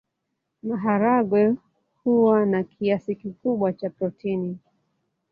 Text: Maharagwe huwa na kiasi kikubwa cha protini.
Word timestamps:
Maharagwe 0.63 1.55
huwa 2.03 2.45
na 2.45 2.63
kiasi 2.63 3.15
kikubwa 3.15 3.73
cha 3.73 3.89
protini. 3.89 4.57